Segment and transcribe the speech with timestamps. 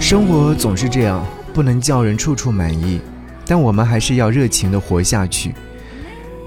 [0.00, 3.00] 生活总是这样，不能叫人处处满意，
[3.46, 5.54] 但我们还是要热情的活下去。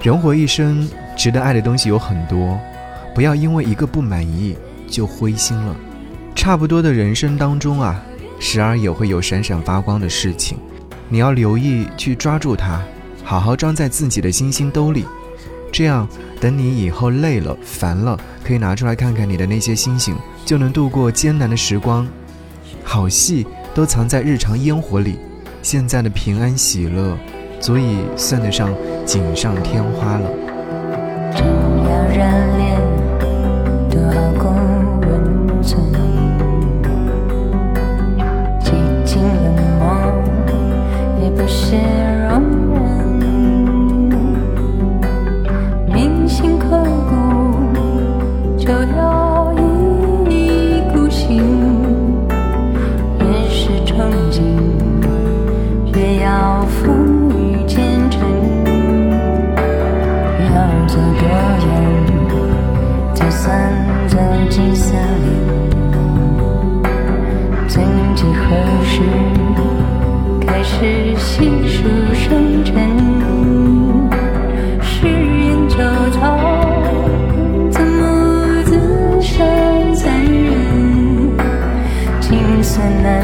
[0.00, 2.58] 人活一生，值得爱的东西有很多，
[3.14, 4.56] 不要因为一个不满意
[4.86, 5.76] 就灰心了。
[6.36, 8.00] 差不多的人生当中啊，
[8.38, 10.56] 时而也会有闪闪发光的事情，
[11.08, 12.80] 你要留意去抓住它，
[13.24, 15.04] 好好装在自己的星星兜里。
[15.72, 16.08] 这样，
[16.40, 22.06] 等你以后累了、烦了，可以拿出来看看你的那些星星，就能度过艰难的时光。
[22.82, 25.18] 好戏都藏在日常烟火里，
[25.62, 27.16] 现在的平安喜乐，
[27.60, 28.70] 足以算得上
[29.04, 30.30] 锦上添花了。
[71.18, 71.82] 细数
[72.14, 72.74] 生辰，
[74.80, 75.76] 誓言久
[76.12, 76.20] 草，
[77.70, 79.44] 怎么自伤
[79.94, 81.36] 残忍？
[82.20, 83.17] 情算难